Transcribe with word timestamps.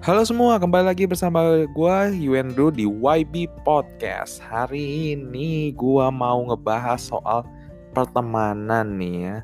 Halo 0.00 0.24
semua, 0.24 0.56
kembali 0.56 0.96
lagi 0.96 1.04
bersama 1.04 1.68
gue 1.68 1.96
Yuendro 2.16 2.72
di 2.72 2.88
YB 2.88 3.52
Podcast. 3.68 4.40
Hari 4.40 5.12
ini 5.12 5.76
gue 5.76 6.06
mau 6.08 6.40
ngebahas 6.40 6.96
soal 6.96 7.44
pertemanan 7.92 8.96
nih 8.96 9.16
ya. 9.28 9.36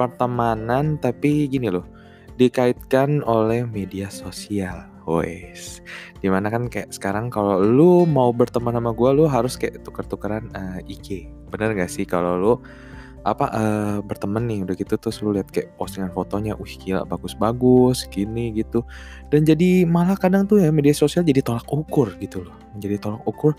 Pertemanan 0.00 0.96
tapi 0.96 1.44
gini 1.52 1.68
loh, 1.68 1.84
dikaitkan 2.40 3.20
oleh 3.28 3.68
media 3.68 4.08
sosial. 4.08 4.88
Wes, 5.04 5.84
di 6.24 6.32
mana 6.32 6.48
kan 6.48 6.72
kayak 6.72 6.96
sekarang 6.96 7.28
kalau 7.28 7.60
lu 7.60 8.08
mau 8.08 8.32
berteman 8.32 8.80
sama 8.80 8.96
gue, 8.96 9.10
lu 9.12 9.28
harus 9.28 9.60
kayak 9.60 9.84
tuker-tukeran 9.84 10.48
uh, 10.56 10.80
eh, 10.80 10.96
IG. 10.96 11.28
Bener 11.52 11.76
gak 11.76 11.92
sih 11.92 12.08
kalau 12.08 12.40
lu 12.40 12.52
apa 13.20 13.46
uh, 13.52 13.98
berteman 14.00 14.48
nih 14.48 14.64
udah 14.64 14.74
gitu 14.76 14.96
terus 14.96 15.20
lu 15.20 15.36
lihat 15.36 15.52
kayak 15.52 15.76
postingan 15.76 16.08
fotonya, 16.12 16.56
wih 16.56 16.72
gila 16.80 17.04
bagus-bagus 17.04 18.08
gini 18.08 18.52
gitu. 18.56 18.80
Dan 19.28 19.44
jadi 19.44 19.84
malah 19.84 20.16
kadang 20.16 20.48
tuh 20.48 20.64
ya 20.64 20.72
media 20.72 20.96
sosial 20.96 21.24
jadi 21.24 21.44
tolak 21.44 21.68
ukur 21.68 22.16
gitu 22.16 22.44
loh. 22.48 22.56
Menjadi 22.72 22.96
tolak 22.96 23.22
ukur 23.28 23.52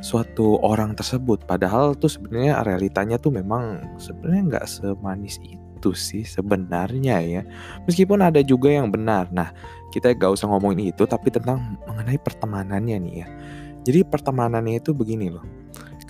suatu 0.00 0.62
orang 0.62 0.96
tersebut 0.96 1.44
padahal 1.44 1.92
tuh 1.98 2.08
sebenarnya 2.08 2.64
realitanya 2.64 3.20
tuh 3.20 3.34
memang 3.34 3.84
sebenarnya 4.00 4.42
nggak 4.56 4.66
semanis 4.66 5.36
itu 5.42 5.90
sih 5.90 6.22
sebenarnya 6.22 7.16
ya. 7.24 7.42
Meskipun 7.90 8.22
ada 8.22 8.38
juga 8.46 8.70
yang 8.70 8.94
benar. 8.94 9.26
Nah, 9.34 9.50
kita 9.90 10.14
gak 10.14 10.38
usah 10.38 10.46
ngomongin 10.46 10.94
itu 10.94 11.02
tapi 11.08 11.34
tentang 11.34 11.80
mengenai 11.88 12.20
pertemanannya 12.20 12.96
nih 13.00 13.14
ya. 13.24 13.28
Jadi 13.80 14.04
pertemanannya 14.04 14.78
itu 14.78 14.92
begini 14.92 15.32
loh 15.32 15.60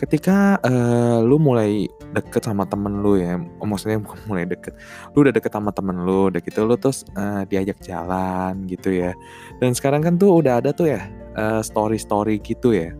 ketika 0.01 0.57
uh, 0.65 1.21
lu 1.21 1.37
mulai 1.37 1.85
deket 2.17 2.49
sama 2.49 2.65
temen 2.65 3.05
lu 3.05 3.21
ya 3.21 3.37
oh, 3.61 3.69
maksudnya 3.69 4.01
mulai 4.29 4.49
deket 4.49 4.73
lu 5.13 5.23
udah 5.23 5.35
deket 5.37 5.53
sama 5.53 5.71
temen 5.71 6.09
lu 6.09 6.33
udah 6.33 6.41
gitu 6.41 6.65
lu 6.65 6.75
terus 6.81 7.05
uh, 7.21 7.45
diajak 7.45 7.77
jalan 7.85 8.65
gitu 8.65 8.97
ya. 8.97 9.13
Dan 9.61 9.77
sekarang 9.77 10.01
kan 10.01 10.17
tuh 10.17 10.41
udah 10.41 10.65
ada 10.65 10.73
tuh 10.73 10.89
ya 10.89 11.05
uh, 11.37 11.61
story 11.61 12.01
story 12.01 12.41
gitu 12.41 12.73
ya. 12.73 12.97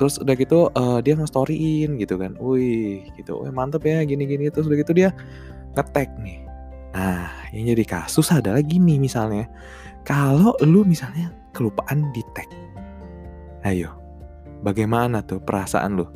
Terus 0.00 0.16
udah 0.18 0.34
gitu 0.34 0.72
uh, 0.72 0.98
dia 1.04 1.14
nge-storyin 1.14 2.00
gitu 2.00 2.16
kan 2.16 2.34
wih 2.40 3.04
gitu 3.20 3.44
wih 3.44 3.52
mantep 3.52 3.84
ya 3.84 4.00
gini-gini. 4.02 4.48
Terus 4.48 4.66
udah 4.66 4.78
gitu 4.80 4.96
dia 4.96 5.12
ngetek 5.76 6.08
nih. 6.24 6.40
Nah 6.96 7.28
yang 7.52 7.76
jadi 7.76 7.84
kasus 7.84 8.32
adalah 8.32 8.64
gini 8.64 8.96
misalnya 8.96 9.46
kalau 10.02 10.56
lu 10.64 10.82
misalnya 10.82 11.30
kelupaan 11.52 12.10
di 12.10 12.24
tag 12.34 12.48
ayo 13.62 13.94
bagaimana 14.64 15.22
tuh 15.22 15.38
perasaan 15.38 16.00
lu 16.00 16.06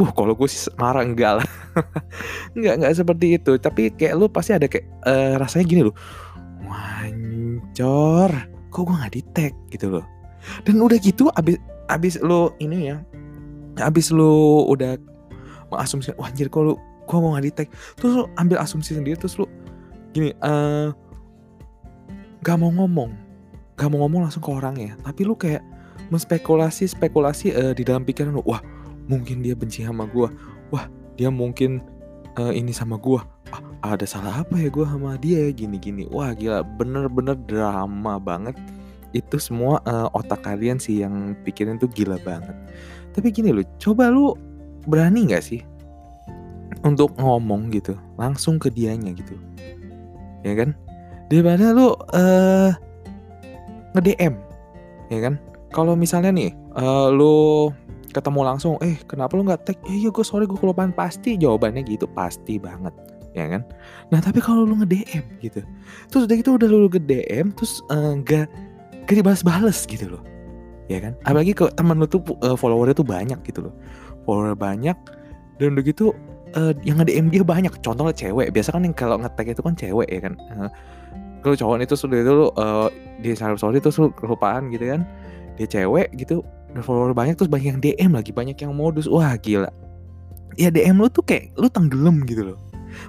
Wah, 0.00 0.08
kalau 0.16 0.32
gue 0.32 0.48
sih 0.48 0.72
marah 0.80 1.04
enggak 1.04 1.42
lah. 1.42 1.48
enggak, 2.56 2.74
enggak 2.80 2.92
seperti 2.96 3.26
itu. 3.36 3.52
Tapi 3.60 3.92
kayak 3.92 4.16
lu 4.16 4.26
pasti 4.32 4.56
ada 4.56 4.64
kayak 4.64 4.88
uh, 5.04 5.36
rasanya 5.36 5.64
gini 5.68 5.82
loh. 5.84 5.96
Wancor, 6.64 8.30
kok 8.72 8.82
gue 8.88 8.96
nggak 8.96 9.12
di 9.12 9.22
tag 9.36 9.52
gitu 9.68 10.00
loh. 10.00 10.04
Dan 10.64 10.80
udah 10.80 10.96
gitu 10.96 11.28
abis 11.36 11.60
abis 11.92 12.16
lu 12.24 12.48
ini 12.56 12.88
ya, 12.88 13.04
abis 13.84 14.08
lu 14.08 14.64
udah 14.64 14.96
mengasumsikan, 15.68 16.16
wah 16.16 16.32
anjir 16.32 16.48
kok 16.48 16.64
lu 16.64 16.74
kok 17.04 17.18
mau 17.20 17.36
nggak 17.36 17.44
di 17.44 17.52
tag. 17.52 17.68
Terus 18.00 18.12
lu 18.16 18.24
ambil 18.40 18.64
asumsi 18.64 18.96
sendiri 18.96 19.20
terus 19.20 19.36
lu 19.36 19.44
gini, 20.16 20.32
eh 20.32 20.40
uh, 20.40 20.88
gak 22.42 22.58
mau 22.58 22.72
ngomong, 22.74 23.12
gak 23.76 23.88
mau 23.92 24.08
ngomong 24.08 24.26
langsung 24.26 24.40
ke 24.40 24.50
orangnya. 24.50 24.96
Tapi 25.04 25.20
lu 25.22 25.36
kayak 25.36 25.62
menspekulasi 26.08 26.88
spekulasi 26.88 27.52
uh, 27.52 27.72
di 27.76 27.84
dalam 27.84 28.02
pikiran 28.08 28.34
lu, 28.34 28.42
wah 28.48 28.60
mungkin 29.10 29.42
dia 29.42 29.54
benci 29.58 29.82
sama 29.82 30.06
gue 30.08 30.28
wah 30.70 30.86
dia 31.16 31.28
mungkin 31.28 31.82
uh, 32.38 32.52
ini 32.52 32.72
sama 32.72 32.96
gue 32.96 33.20
ah, 33.52 33.60
ada 33.94 34.06
salah 34.08 34.42
apa 34.42 34.56
ya 34.56 34.68
gue 34.72 34.86
sama 34.86 35.18
dia? 35.20 35.48
Ya 35.48 35.52
gini-gini. 35.52 36.08
Wah 36.08 36.32
gila. 36.32 36.64
Bener-bener 36.64 37.36
drama 37.44 38.16
banget. 38.16 38.56
Itu 39.12 39.36
semua 39.36 39.84
uh, 39.84 40.08
otak 40.16 40.40
kalian 40.46 40.80
sih 40.80 41.04
yang 41.04 41.36
pikirin 41.44 41.76
tuh 41.76 41.90
gila 41.92 42.16
banget. 42.24 42.56
Tapi 43.12 43.28
gini 43.28 43.52
loh 43.52 43.66
coba 43.76 44.08
lu 44.08 44.32
berani 44.88 45.28
nggak 45.28 45.44
sih 45.44 45.60
untuk 46.80 47.12
ngomong 47.20 47.68
gitu? 47.74 47.92
Langsung 48.16 48.56
ke 48.56 48.72
dianya 48.72 49.12
gitu. 49.12 49.36
Ya 50.40 50.56
kan? 50.56 50.72
Daripada 51.28 51.76
lu 51.76 51.92
uh, 51.92 52.72
nge 53.92 54.00
DM 54.00 54.34
ya 55.12 55.20
kan? 55.20 55.36
Kalau 55.72 55.92
misalnya 55.96 56.32
nih 56.32 56.52
uh, 56.76 57.12
lu 57.12 57.68
ketemu 58.12 58.40
langsung 58.44 58.76
eh 58.84 59.00
kenapa 59.08 59.34
lu 59.34 59.48
nggak 59.48 59.64
tag? 59.64 59.78
Eh, 59.88 60.04
iya 60.04 60.10
gue 60.12 60.24
sorry 60.24 60.44
gue 60.44 60.56
kelupaan. 60.60 60.92
Pasti. 60.92 61.34
Jawabannya 61.40 61.82
gitu 61.88 62.04
pasti 62.12 62.60
banget. 62.60 62.92
Ya 63.32 63.48
kan? 63.48 63.64
Nah 64.12 64.20
tapi 64.20 64.44
kalau 64.44 64.68
lu 64.68 64.76
nge 64.84 64.88
DM 64.92 65.24
gitu 65.40 65.60
terus 66.12 66.28
udah 66.28 66.36
gitu 66.36 66.50
udah 66.60 66.68
lu 66.68 66.88
nge 66.92 67.00
DM 67.00 67.46
terus 67.56 67.80
enggak 67.88 68.44
uh, 68.44 69.04
gak 69.08 69.16
dibalas-bales 69.16 69.88
gitu 69.88 70.12
loh. 70.12 70.22
Ya 70.92 71.00
kan? 71.00 71.16
Apalagi 71.24 71.56
ke 71.56 71.72
teman 71.72 71.96
lu 71.96 72.04
tuh 72.04 72.20
uh, 72.44 72.52
followernya 72.52 72.92
tuh 72.92 73.08
banyak 73.08 73.40
gitu 73.48 73.64
loh. 73.64 73.74
Follower 74.28 74.52
banyak 74.52 74.94
dan 75.56 75.66
udah 75.72 75.84
gitu 75.84 76.12
uh, 76.56 76.76
yang 76.84 77.00
nge 77.00 77.08
DM 77.08 77.26
dia 77.32 77.40
banyak. 77.40 77.72
Contohnya 77.80 78.12
cewek. 78.12 78.52
Biasa 78.52 78.76
kan 78.76 78.84
yang 78.84 78.92
kalau 78.92 79.16
nge-tag 79.16 79.48
itu 79.48 79.62
kan 79.64 79.74
cewek 79.74 80.08
ya 80.12 80.20
kan? 80.20 80.36
Uh, 80.52 80.68
kalau 81.42 81.56
cowok 81.58 81.82
itu 81.82 81.96
sudah 81.98 82.18
itu 82.22 82.32
lu 82.32 82.46
uh, 82.54 82.88
di 83.18 83.34
story 83.34 83.82
terus 83.82 83.98
lu 83.98 84.12
kelupaan 84.14 84.70
gitu 84.70 84.92
kan? 84.92 85.02
Dia 85.56 85.66
cewek 85.68 86.14
gitu 86.16 86.44
udah 86.72 86.84
follower 86.84 87.12
banyak 87.12 87.36
terus 87.36 87.52
banyak 87.52 87.76
yang 87.76 87.80
DM 87.80 88.12
lagi 88.16 88.32
banyak 88.32 88.56
yang 88.56 88.72
modus. 88.72 89.04
Wah 89.04 89.36
gila. 89.36 89.68
Ya 90.56 90.68
DM 90.72 91.00
lu 91.00 91.08
tuh 91.08 91.24
kayak 91.24 91.52
lu 91.56 91.68
tenggelam 91.68 92.24
gitu 92.24 92.52
loh. 92.52 92.58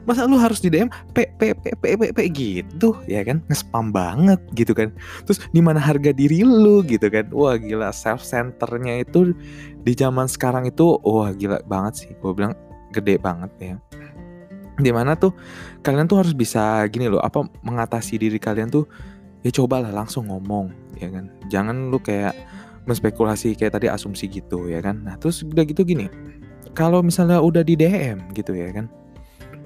Masa 0.08 0.24
lu 0.24 0.40
harus 0.40 0.64
di 0.64 0.72
DM 0.72 0.88
p 1.12 1.28
p 1.36 1.52
p 1.56 1.64
p 1.76 1.84
p, 2.00 2.02
p 2.16 2.20
gitu 2.32 2.96
ya 3.08 3.24
kan? 3.24 3.44
Ngespam 3.52 3.92
banget 3.92 4.40
gitu 4.56 4.72
kan. 4.72 4.92
Terus 5.28 5.44
di 5.52 5.60
mana 5.60 5.80
harga 5.80 6.16
diri 6.16 6.44
lu? 6.44 6.84
gitu 6.84 7.08
kan. 7.12 7.28
Wah 7.32 7.60
gila 7.60 7.92
self 7.92 8.24
centernya 8.24 9.04
itu 9.04 9.36
di 9.84 9.94
zaman 9.96 10.28
sekarang 10.28 10.68
itu 10.68 11.00
wah 11.04 11.32
gila 11.36 11.60
banget 11.68 12.08
sih. 12.08 12.12
Gue 12.20 12.32
bilang 12.36 12.56
gede 12.96 13.20
banget 13.20 13.52
ya. 13.60 13.76
Di 14.80 14.92
mana 14.92 15.16
tuh 15.16 15.36
kalian 15.86 16.08
tuh 16.08 16.24
harus 16.24 16.34
bisa 16.34 16.84
gini 16.90 17.12
loh 17.12 17.22
apa 17.22 17.46
mengatasi 17.62 18.18
diri 18.18 18.40
kalian 18.40 18.72
tuh 18.72 18.88
ya 19.44 19.52
cobalah 19.52 19.92
langsung 19.92 20.32
ngomong 20.32 20.72
ya 21.00 21.12
kan. 21.12 21.28
Jangan 21.52 21.92
lu 21.92 22.00
kayak 22.00 22.34
menspekulasi 22.84 23.56
kayak 23.56 23.80
tadi 23.80 23.88
asumsi 23.88 24.28
gitu 24.28 24.68
ya 24.68 24.84
kan. 24.84 25.04
Nah, 25.04 25.16
terus 25.20 25.44
udah 25.44 25.64
gitu 25.64 25.84
gini. 25.88 26.12
Kalau 26.74 27.04
misalnya 27.06 27.40
udah 27.40 27.62
di 27.62 27.78
DM 27.78 28.34
gitu 28.36 28.52
ya 28.56 28.74
kan. 28.74 28.90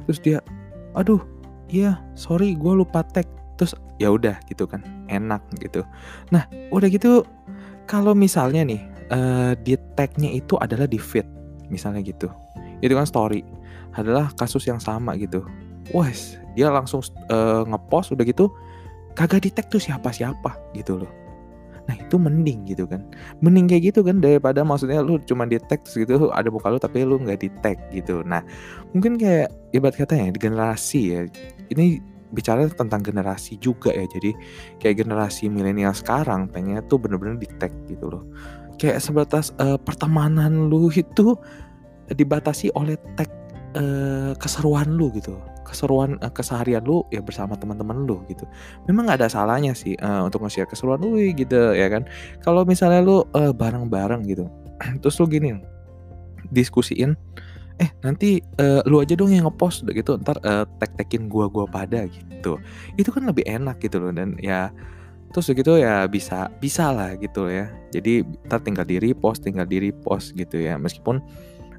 Terus 0.05 0.19
dia 0.21 0.39
aduh, 0.93 1.21
iya, 1.69 2.01
sorry 2.13 2.53
gue 2.53 2.73
lupa 2.73 3.01
tag. 3.05 3.25
Terus 3.57 3.73
ya 3.97 4.13
udah 4.13 4.37
gitu 4.45 4.69
kan. 4.69 4.85
Enak 5.09 5.41
gitu. 5.57 5.81
Nah, 6.29 6.45
udah 6.69 6.87
gitu 6.91 7.25
kalau 7.89 8.13
misalnya 8.13 8.61
nih 8.67 8.81
uh, 9.09 9.53
di 9.57 9.73
tagnya 9.95 10.29
itu 10.29 10.59
adalah 10.59 10.85
di 10.85 10.99
feed 10.99 11.25
misalnya 11.71 12.03
gitu. 12.05 12.29
Itu 12.83 12.93
kan 12.93 13.09
story 13.09 13.41
adalah 13.97 14.29
kasus 14.37 14.69
yang 14.69 14.77
sama 14.77 15.17
gitu. 15.17 15.41
Wes, 15.95 16.35
dia 16.53 16.67
langsung 16.67 16.99
uh, 17.31 17.63
ngepost 17.63 18.11
udah 18.13 18.27
gitu 18.27 18.51
kagak 19.17 19.47
di 19.47 19.49
tag 19.49 19.65
tuh 19.73 19.81
siapa-siapa 19.81 20.77
gitu 20.77 21.01
loh 21.01 21.26
Nah 21.87 21.95
itu 21.95 22.15
mending 22.19 22.67
gitu 22.67 22.83
kan. 22.85 23.01
Mending 23.39 23.71
kayak 23.71 23.83
gitu 23.93 24.03
kan 24.03 24.19
Daripada 24.19 24.61
maksudnya 24.61 24.99
lu 24.99 25.17
cuma 25.23 25.47
di 25.47 25.55
tag 25.71 25.81
gitu 25.87 26.29
Ada 26.35 26.51
muka 26.51 26.67
lu 26.67 26.79
tapi 26.79 27.07
lu 27.07 27.17
nggak 27.17 27.39
di 27.39 27.49
tag 27.63 27.79
gitu. 27.95 28.21
Nah 28.27 28.43
mungkin 28.91 29.15
kayak 29.15 29.49
ibarat 29.71 29.95
katanya 29.95 30.35
di 30.35 30.39
generasi 30.39 31.01
ya 31.15 31.21
Ini 31.71 31.85
bicara 32.35 32.67
tentang 32.67 32.99
generasi 32.99 33.55
juga 33.57 33.95
ya. 33.95 34.03
Jadi 34.03 34.35
kayak 34.83 35.07
generasi 35.07 35.47
milenial 35.47 35.95
sekarang 35.95 36.51
Pengennya 36.51 36.83
tuh 36.85 36.99
bener-bener 36.99 37.39
di 37.39 37.47
tag 37.55 37.71
gitu 37.87 38.11
loh. 38.11 38.23
Kayak 38.77 39.01
sebatas 39.01 39.55
uh, 39.57 39.79
pertemanan 39.79 40.67
lu 40.67 40.91
itu 40.91 41.39
Dibatasi 42.07 42.71
oleh 42.71 42.95
tag 43.19 43.36
uh, 43.77 44.31
keseruan 44.41 44.97
lu 44.97 45.13
gitu 45.13 45.37
keseruan 45.67 46.15
uh, 46.23 46.31
keseharian 46.31 46.81
lu 46.87 47.03
ya 47.11 47.19
bersama 47.19 47.59
teman-teman 47.59 48.07
lu 48.07 48.23
gitu. 48.31 48.47
Memang 48.87 49.11
nggak 49.11 49.19
ada 49.19 49.27
salahnya 49.27 49.75
sih 49.75 49.99
uh, 49.99 50.23
untuk 50.23 50.47
nge-share 50.47 50.71
keseruan 50.71 51.03
lu 51.03 51.19
gitu 51.35 51.75
ya 51.75 51.91
kan. 51.91 52.07
Kalau 52.39 52.63
misalnya 52.63 53.03
lu 53.03 53.27
uh, 53.35 53.51
bareng-bareng 53.51 54.23
gitu. 54.31 54.47
Terus 55.03 55.19
lu 55.19 55.27
gini 55.27 55.59
diskusiin 56.47 57.19
eh 57.77 57.89
nanti 58.01 58.41
uh, 58.57 58.81
lu 58.89 59.05
aja 59.05 59.13
dong 59.13 59.29
yang 59.29 59.45
ngepost 59.45 59.85
gitu 59.85 60.17
ntar 60.17 60.41
uh, 60.41 60.65
tag-tagin 60.81 61.29
gua 61.29 61.45
gua 61.45 61.69
pada 61.69 62.09
gitu 62.09 62.57
itu 62.97 63.09
kan 63.13 63.29
lebih 63.29 63.45
enak 63.45 63.77
gitu 63.77 64.01
loh 64.01 64.09
dan 64.09 64.33
ya 64.41 64.73
terus 65.29 65.53
gitu 65.53 65.77
ya 65.77 66.09
bisa 66.09 66.49
bisa 66.57 66.89
lah 66.89 67.13
gitu 67.21 67.53
ya 67.53 67.69
jadi 67.93 68.25
ntar 68.49 68.65
tinggal 68.65 68.81
di 68.81 68.97
repost 68.97 69.45
tinggal 69.45 69.69
di 69.69 69.77
repost 69.77 70.33
gitu 70.33 70.57
ya 70.57 70.73
meskipun 70.81 71.21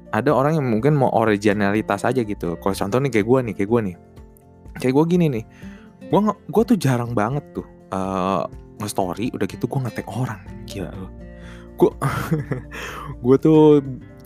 ada 0.09 0.33
orang 0.33 0.57
yang 0.57 0.67
mungkin 0.67 0.97
mau 0.97 1.13
originalitas 1.13 2.01
aja 2.05 2.25
gitu. 2.25 2.57
Kalau 2.57 2.75
contoh 2.75 2.99
nih 3.01 3.11
kayak 3.13 3.27
gue 3.29 3.39
nih, 3.45 3.53
kayak 3.53 3.69
gue 3.69 3.81
nih, 3.91 3.95
kayak 4.81 4.93
gue 4.97 5.05
gini 5.05 5.25
nih, 5.29 5.43
gue 6.09 6.19
gue 6.49 6.63
tuh 6.65 6.77
jarang 6.77 7.13
banget 7.13 7.45
tuh 7.53 7.67
uh, 7.93 8.45
nge-story 8.81 9.29
udah 9.35 9.45
gitu 9.45 9.65
gue 9.69 9.79
ngetek 9.85 10.07
orang, 10.09 10.41
gila 10.65 10.91
loh. 10.97 11.11
Gue 11.79 11.91
gue 13.23 13.37
tuh 13.39 13.61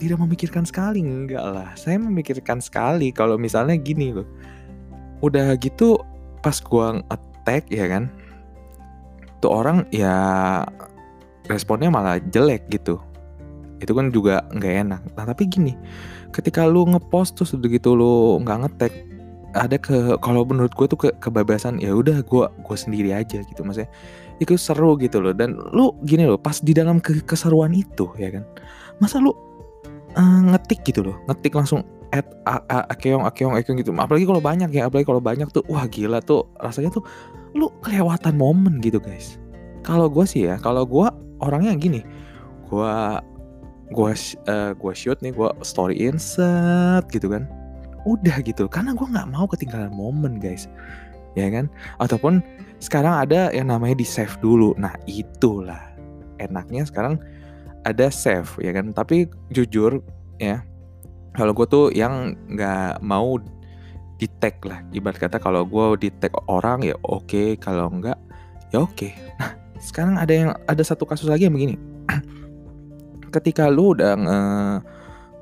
tidak 0.02 0.18
memikirkan 0.24 0.64
sekali 0.66 1.04
enggak 1.04 1.44
lah. 1.44 1.70
Saya 1.78 2.00
memikirkan 2.00 2.58
sekali 2.58 3.12
kalau 3.14 3.38
misalnya 3.38 3.78
gini 3.78 4.10
loh. 4.10 4.26
Udah 5.22 5.54
gitu 5.60 6.00
pas 6.40 6.58
gue 6.58 6.86
ngetek 7.00 7.64
ya 7.70 7.86
kan, 7.88 8.10
tuh 9.44 9.52
orang 9.52 9.84
ya 9.92 10.16
responnya 11.48 11.92
malah 11.92 12.16
jelek 12.32 12.68
gitu 12.72 12.96
itu 13.84 13.92
kan 13.92 14.08
juga 14.08 14.40
nggak 14.56 14.74
enak. 14.88 15.00
Nah 15.12 15.24
tapi 15.28 15.44
gini 15.44 15.76
ketika 16.32 16.64
lu 16.64 16.88
ngepost 16.88 17.36
terus 17.38 17.52
udah 17.52 17.68
gitu 17.68 17.92
lu 17.94 18.40
nggak 18.42 18.58
ngetek 18.66 18.92
ada 19.54 19.78
ke 19.78 20.18
kalau 20.18 20.42
menurut 20.42 20.74
gue 20.74 20.86
tuh 20.90 20.98
ke 20.98 21.08
kebebasan 21.22 21.78
ya 21.78 21.94
udah 21.94 22.26
gue 22.26 22.44
gue 22.48 22.76
sendiri 22.76 23.14
aja 23.14 23.44
gitu 23.44 23.60
maksudnya. 23.62 23.86
Itu 24.42 24.58
seru 24.58 24.98
gitu 24.98 25.22
loh. 25.22 25.30
Dan 25.30 25.54
lu 25.70 25.94
gini 26.02 26.26
loh 26.26 26.40
pas 26.40 26.58
di 26.58 26.74
dalam 26.74 26.98
ke 26.98 27.22
keseruan 27.22 27.70
itu 27.70 28.10
ya 28.18 28.34
kan 28.34 28.42
masa 28.98 29.22
lu 29.22 29.30
uh, 30.16 30.40
ngetik 30.50 30.82
gitu 30.82 31.06
loh. 31.06 31.16
Ngetik 31.30 31.54
langsung 31.54 31.86
at 32.10 32.26
akeong 32.90 33.26
akeong 33.30 33.54
akeong 33.58 33.78
gitu. 33.78 33.94
Apalagi 33.94 34.26
kalau 34.26 34.42
banyak 34.42 34.70
ya 34.74 34.90
apalagi 34.90 35.06
kalau 35.06 35.22
banyak 35.22 35.46
tuh 35.54 35.62
wah 35.70 35.86
gila 35.86 36.18
tuh 36.18 36.50
rasanya 36.58 36.90
tuh 36.90 37.06
lu 37.54 37.70
kelewatan 37.78 38.34
momen 38.34 38.82
gitu 38.82 38.98
guys. 38.98 39.38
Kalau 39.86 40.10
gue 40.10 40.26
sih 40.26 40.50
ya 40.50 40.58
kalau 40.58 40.82
gue 40.82 41.06
orangnya 41.38 41.76
gini 41.78 42.02
gue 42.66 42.94
gue 43.94 44.10
uh, 44.50 44.72
gue 44.74 44.92
shoot 44.92 45.18
nih 45.22 45.30
gue 45.30 45.48
storyin 45.62 46.18
set 46.18 47.06
gitu 47.14 47.30
kan. 47.30 47.46
Udah 48.04 48.42
gitu 48.42 48.66
karena 48.66 48.92
gue 48.92 49.06
nggak 49.06 49.30
mau 49.30 49.46
ketinggalan 49.46 49.94
momen 49.94 50.42
guys. 50.42 50.66
Ya 51.38 51.46
kan? 51.50 51.70
Ataupun 52.02 52.42
sekarang 52.82 53.14
ada 53.14 53.54
yang 53.54 53.70
namanya 53.70 54.02
di 54.02 54.06
save 54.06 54.34
dulu. 54.42 54.74
Nah 54.74 54.92
itulah 55.06 55.94
enaknya 56.42 56.84
sekarang 56.84 57.22
ada 57.86 58.10
save 58.10 58.50
ya 58.58 58.74
kan? 58.74 58.90
Tapi 58.90 59.30
jujur 59.54 60.02
ya 60.42 60.66
kalau 61.38 61.54
gue 61.54 61.66
tuh 61.66 61.86
yang 61.94 62.34
nggak 62.50 62.98
mau 63.00 63.38
di 64.18 64.26
tag 64.42 64.58
lah. 64.66 64.82
Ibarat 64.90 65.18
kata 65.22 65.38
kalau 65.38 65.62
gue 65.62 65.86
di 66.02 66.10
tag 66.18 66.34
orang 66.50 66.82
ya 66.82 66.98
oke. 67.06 67.30
Okay. 67.30 67.48
kalau 67.56 67.88
enggak 67.88 68.18
ya 68.74 68.82
oke. 68.82 68.94
Okay. 68.94 69.14
nah 69.38 69.54
sekarang 69.78 70.18
ada 70.18 70.32
yang 70.34 70.50
ada 70.66 70.82
satu 70.82 71.06
kasus 71.06 71.28
lagi 71.28 71.46
yang 71.46 71.54
begini 71.54 71.93
ketika 73.34 73.66
lu 73.66 73.98
udah 73.98 74.14
nge 74.14 74.40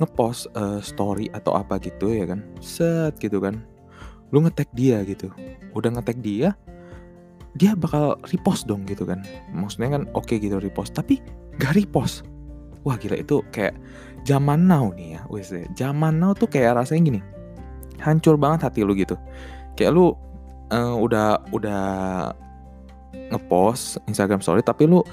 ngepost 0.01 0.49
uh, 0.57 0.81
story 0.81 1.29
atau 1.37 1.53
apa 1.53 1.77
gitu 1.77 2.11
ya 2.17 2.25
kan? 2.25 2.41
Set 2.65 3.21
gitu 3.21 3.39
kan. 3.39 3.61
Lu 4.33 4.41
ngetek 4.41 4.73
dia 4.73 5.05
gitu. 5.05 5.29
Udah 5.77 5.93
ngetek 5.93 6.25
dia 6.25 6.57
dia 7.53 7.77
bakal 7.77 8.17
repost 8.33 8.65
dong 8.65 8.89
gitu 8.89 9.05
kan. 9.05 9.21
Maksudnya 9.53 10.01
kan 10.01 10.03
oke 10.17 10.25
okay 10.25 10.41
gitu 10.41 10.57
repost. 10.57 10.97
Tapi 10.97 11.21
gak 11.61 11.77
repost. 11.77 12.25
Wah 12.83 12.97
gila 12.99 13.21
itu 13.21 13.45
kayak 13.53 13.77
zaman 14.25 14.65
now 14.67 14.91
nih 14.97 15.19
ya. 15.19 15.21
Wes 15.29 15.53
zaman 15.77 16.17
now 16.19 16.33
tuh 16.33 16.49
kayak 16.49 16.81
rasanya 16.81 17.13
gini. 17.13 17.21
Hancur 18.01 18.41
banget 18.41 18.67
hati 18.67 18.83
lu 18.83 18.97
gitu. 18.97 19.15
Kayak 19.77 19.95
lu 19.95 20.17
uh, 20.73 20.97
udah 20.97 21.45
udah 21.53 21.85
ngepost 23.13 24.01
Instagram 24.09 24.41
story 24.41 24.65
tapi 24.65 24.89
lu 24.89 25.05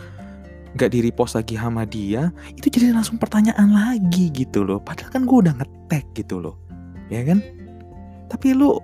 nggak 0.77 0.89
di 0.94 1.00
repost 1.01 1.33
lagi 1.33 1.57
sama 1.57 1.81
dia 1.86 2.30
itu 2.54 2.69
jadi 2.69 2.94
langsung 2.94 3.18
pertanyaan 3.18 3.74
lagi 3.74 4.30
gitu 4.30 4.62
loh. 4.62 4.77
Padahal 4.77 5.10
kan 5.10 5.24
gue 5.25 5.38
udah 5.48 5.54
ngetek 5.57 6.06
gitu 6.13 6.42
loh. 6.42 6.56
Ya 7.10 7.25
kan? 7.25 7.42
Tapi 8.30 8.54
lu 8.54 8.77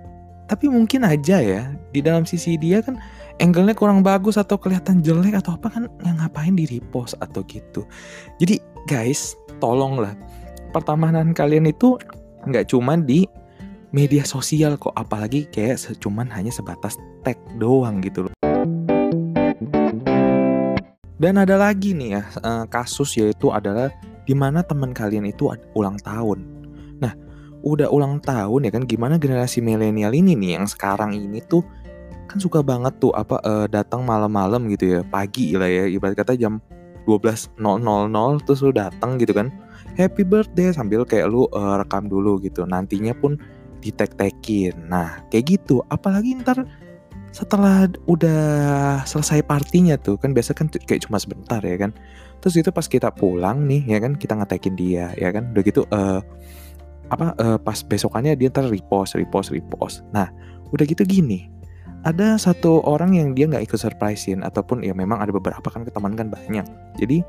tapi 0.46 0.70
mungkin 0.70 1.02
aja 1.06 1.42
ya 1.42 1.74
di 1.90 2.06
dalam 2.06 2.26
sisi 2.26 2.54
dia 2.58 2.82
kan 2.82 3.02
angle-nya 3.42 3.74
kurang 3.74 4.06
bagus 4.06 4.38
atau 4.38 4.62
kelihatan 4.62 5.02
jelek 5.02 5.42
atau 5.42 5.58
apa 5.58 5.74
kan 5.74 5.90
yang 6.06 6.22
ngapain 6.22 6.54
di 6.54 6.70
repost 6.70 7.18
atau 7.22 7.42
gitu. 7.50 7.86
Jadi 8.38 8.62
guys 8.90 9.38
tolonglah. 9.58 10.14
Pertemanan 10.74 11.34
kalian 11.34 11.70
itu 11.70 11.98
nggak 12.46 12.70
cuma 12.70 12.98
di 12.98 13.26
media 13.96 14.28
sosial 14.28 14.78
kok 14.78 14.94
apalagi 14.94 15.48
kayak 15.50 15.80
cuman 15.98 16.28
hanya 16.30 16.52
sebatas 16.52 17.00
tag 17.24 17.40
doang 17.58 18.04
gitu 18.04 18.28
loh 18.28 18.45
dan 21.16 21.40
ada 21.40 21.56
lagi 21.56 21.96
nih 21.96 22.20
ya 22.20 22.24
eh, 22.24 22.66
kasus 22.68 23.16
yaitu 23.16 23.52
adalah 23.52 23.92
di 24.26 24.34
mana 24.34 24.66
teman 24.66 24.92
kalian 24.92 25.30
itu 25.30 25.48
ulang 25.78 26.02
tahun. 26.02 26.42
Nah, 26.98 27.14
udah 27.62 27.88
ulang 27.94 28.18
tahun 28.20 28.68
ya 28.68 28.72
kan 28.74 28.84
gimana 28.90 29.22
generasi 29.22 29.62
milenial 29.62 30.12
ini 30.12 30.34
nih 30.34 30.58
yang 30.58 30.66
sekarang 30.66 31.14
ini 31.14 31.40
tuh 31.46 31.62
kan 32.26 32.42
suka 32.42 32.66
banget 32.66 32.98
tuh 32.98 33.14
apa 33.14 33.38
uh, 33.46 33.70
datang 33.70 34.02
malam-malam 34.02 34.66
gitu 34.74 34.98
ya, 34.98 35.02
pagi 35.06 35.54
lah 35.54 35.70
ya 35.70 35.86
ibarat 35.86 36.18
kata 36.18 36.34
jam 36.34 36.58
12.000 37.06 37.62
terus 38.44 38.60
lu 38.66 38.74
datang 38.74 39.22
gitu 39.22 39.32
kan. 39.38 39.54
Happy 39.96 40.26
birthday 40.26 40.74
sambil 40.74 41.06
kayak 41.06 41.30
lu 41.30 41.46
uh, 41.54 41.78
rekam 41.80 42.10
dulu 42.10 42.42
gitu. 42.42 42.66
Nantinya 42.66 43.14
pun 43.14 43.38
ditek-tekin. 43.86 44.90
Nah, 44.90 45.22
kayak 45.30 45.62
gitu. 45.62 45.86
Apalagi 45.94 46.34
ntar 46.42 46.66
setelah 47.36 47.92
udah 48.08 49.04
selesai 49.04 49.44
partinya 49.44 50.00
tuh 50.00 50.16
kan 50.16 50.32
biasa 50.32 50.56
kan 50.56 50.72
kayak 50.72 51.04
cuma 51.04 51.20
sebentar 51.20 51.60
ya 51.60 51.76
kan. 51.76 51.92
Terus 52.40 52.64
itu 52.64 52.72
pas 52.72 52.88
kita 52.88 53.12
pulang 53.12 53.68
nih 53.68 53.84
ya 53.92 54.00
kan 54.00 54.16
kita 54.16 54.40
ngetekin 54.40 54.80
dia 54.80 55.12
ya 55.20 55.36
kan. 55.36 55.52
Udah 55.52 55.64
gitu 55.68 55.84
uh, 55.92 56.24
apa 57.12 57.36
uh, 57.36 57.60
pas 57.60 57.76
besokannya 57.84 58.40
dia 58.40 58.48
ntar 58.48 58.72
repost 58.72 59.20
repost 59.20 59.52
repost. 59.52 60.08
Nah 60.16 60.32
udah 60.72 60.88
gitu 60.88 61.04
gini 61.04 61.52
ada 62.08 62.38
satu 62.38 62.86
orang 62.86 63.18
yang 63.18 63.34
dia 63.36 63.50
nggak 63.50 63.68
ikut 63.68 63.82
surprisein 63.82 64.46
ataupun 64.46 64.86
ya 64.86 64.94
memang 64.96 65.20
ada 65.20 65.34
beberapa 65.36 65.66
kan 65.68 65.84
teman 65.84 66.16
kan 66.16 66.32
banyak. 66.32 66.64
Jadi 67.02 67.20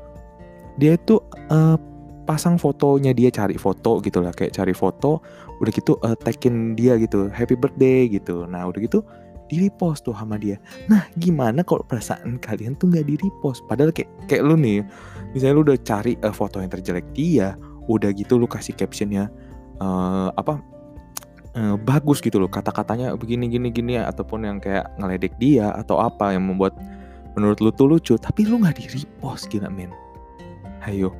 dia 0.79 0.95
itu 0.95 1.19
uh, 1.51 1.75
pasang 2.23 2.55
fotonya 2.55 3.11
dia 3.11 3.27
cari 3.33 3.59
foto 3.59 3.99
gitu 4.05 4.21
lah 4.23 4.31
kayak 4.31 4.53
cari 4.53 4.71
foto 4.71 5.19
udah 5.57 5.71
gitu 5.73 5.97
uh, 6.05 6.13
tagin 6.21 6.77
dia 6.77 6.95
gitu 7.01 7.27
happy 7.33 7.57
birthday 7.57 8.05
gitu. 8.07 8.45
Nah 8.45 8.69
udah 8.69 8.79
gitu 8.79 9.01
di 9.47 9.63
repost 9.67 10.03
tuh 10.03 10.15
sama 10.15 10.35
dia. 10.35 10.59
Nah, 10.91 11.07
gimana 11.19 11.63
kalau 11.63 11.83
perasaan 11.87 12.39
kalian 12.39 12.75
tuh 12.75 12.91
nggak 12.91 13.07
di 13.07 13.15
repost? 13.19 13.63
Padahal 13.67 13.95
kayak 13.95 14.11
kayak 14.27 14.43
lu 14.43 14.59
nih, 14.59 14.83
misalnya 15.31 15.53
lu 15.55 15.63
udah 15.63 15.79
cari 15.81 16.13
uh, 16.21 16.35
foto 16.35 16.59
yang 16.59 16.71
terjelek 16.71 17.07
dia, 17.15 17.55
udah 17.87 18.11
gitu 18.11 18.35
lu 18.35 18.45
kasih 18.45 18.75
captionnya 18.75 19.31
uh, 19.79 20.29
apa 20.35 20.59
uh, 21.55 21.75
bagus 21.79 22.19
gitu 22.19 22.37
loh, 22.43 22.51
kata-katanya 22.51 23.15
begini 23.15 23.47
gini 23.47 23.71
gini 23.71 23.95
ataupun 23.99 24.43
yang 24.43 24.57
kayak 24.59 24.91
ngeledek 24.99 25.33
dia 25.39 25.71
atau 25.73 26.03
apa 26.03 26.35
yang 26.35 26.43
membuat 26.43 26.75
menurut 27.39 27.61
lu 27.63 27.71
tuh 27.71 27.87
lucu, 27.87 28.19
tapi 28.19 28.43
lu 28.43 28.59
nggak 28.59 28.83
di 28.83 28.85
repost 28.91 29.47
gila 29.47 29.71
men. 29.71 29.93
Hayo, 30.83 31.11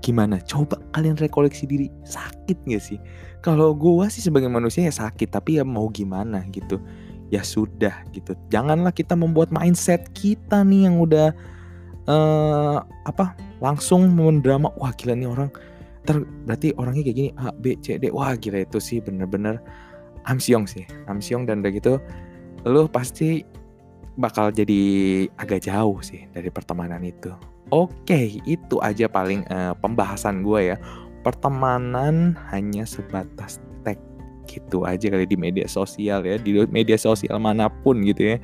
gimana? 0.00 0.38
Coba 0.42 0.78
kalian 0.96 1.18
rekoleksi 1.18 1.66
diri, 1.66 1.90
sakit 2.06 2.62
gak 2.64 2.82
sih? 2.82 2.98
Kalau 3.44 3.74
gua 3.74 4.06
sih 4.06 4.22
sebagai 4.22 4.46
manusia 4.46 4.86
ya 4.86 4.94
sakit, 4.94 5.32
tapi 5.32 5.58
ya 5.60 5.64
mau 5.64 5.88
gimana 5.90 6.44
gitu 6.52 6.80
ya 7.30 7.46
sudah 7.46 7.94
gitu. 8.10 8.34
Janganlah 8.50 8.90
kita 8.90 9.14
membuat 9.14 9.54
mindset 9.54 10.10
kita 10.12 10.66
nih 10.66 10.90
yang 10.90 10.98
udah 10.98 11.30
uh, 12.10 12.82
apa 13.06 13.38
langsung 13.62 14.10
mendrama 14.12 14.74
wah 14.74 14.90
gila 14.92 15.14
nih 15.14 15.30
orang. 15.30 15.50
Ter 16.02 16.20
berarti 16.44 16.74
orangnya 16.74 17.06
kayak 17.06 17.16
gini 17.16 17.30
A 17.38 17.54
B 17.54 17.78
C 17.78 18.02
D. 18.02 18.10
Wah 18.10 18.34
gila 18.34 18.66
itu 18.66 18.82
sih 18.82 18.98
bener-bener. 18.98 19.62
Amsyong 20.26 20.66
sih. 20.66 20.84
Amsyong 21.06 21.46
dan 21.46 21.62
udah 21.62 21.72
gitu 21.72 21.94
lu 22.68 22.84
pasti 22.92 23.40
bakal 24.20 24.52
jadi 24.52 24.80
agak 25.40 25.64
jauh 25.64 26.02
sih 26.04 26.28
dari 26.34 26.52
pertemanan 26.52 27.00
itu. 27.06 27.32
Oke 27.70 28.42
itu 28.44 28.76
aja 28.82 29.06
paling 29.06 29.46
uh, 29.48 29.72
pembahasan 29.78 30.42
gue 30.42 30.74
ya. 30.74 30.76
Pertemanan 31.22 32.34
hanya 32.50 32.82
sebatas 32.88 33.62
gitu 34.50 34.82
aja 34.82 35.06
kali 35.06 35.30
di 35.30 35.38
media 35.38 35.70
sosial 35.70 36.26
ya 36.26 36.34
di 36.34 36.58
media 36.66 36.98
sosial 36.98 37.38
mana 37.38 37.70
pun 37.70 38.02
gitu 38.02 38.34
ya. 38.34 38.36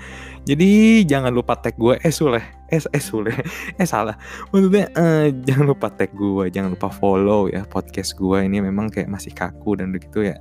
Jadi 0.47 1.03
jangan 1.03 1.35
lupa 1.35 1.59
tag 1.59 1.75
gue 1.75 1.99
eh 1.99 2.15
Sule 2.15 2.39
eh, 2.71 2.79
eh 2.79 3.03
Sule 3.03 3.35
eh 3.83 3.87
salah. 3.87 4.15
Maksudnya 4.55 4.87
eh, 4.95 5.35
jangan 5.43 5.67
lupa 5.67 5.91
tag 5.91 6.15
gue 6.15 6.47
jangan 6.55 6.79
lupa 6.79 6.89
follow 6.89 7.51
ya 7.51 7.67
podcast 7.67 8.15
gue 8.15 8.39
ini 8.39 8.63
memang 8.63 8.87
kayak 8.87 9.11
masih 9.11 9.35
kaku 9.35 9.75
dan 9.75 9.91
begitu 9.91 10.31
ya. 10.31 10.39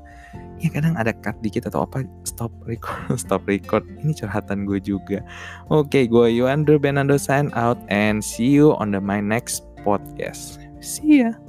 Ya 0.62 0.72
kadang 0.72 0.96
ada 0.96 1.12
cut 1.12 1.36
dikit 1.44 1.68
atau 1.68 1.84
apa 1.84 2.06
stop 2.24 2.54
record 2.70 3.18
stop 3.24 3.42
record. 3.50 3.84
Ini 4.06 4.14
curhatan 4.14 4.70
gue 4.70 4.78
juga. 4.78 5.26
Oke 5.74 5.90
okay, 5.90 6.04
gue 6.06 6.38
Yuander 6.38 6.78
Benando 6.78 7.18
sign 7.18 7.50
out 7.58 7.82
and 7.90 8.22
see 8.22 8.54
you 8.54 8.78
on 8.78 8.94
the 8.94 9.02
my 9.02 9.18
next 9.18 9.66
podcast. 9.82 10.62
See 10.86 11.26
ya 11.26 11.45